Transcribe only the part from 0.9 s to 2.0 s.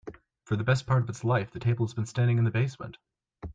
of its life, the table has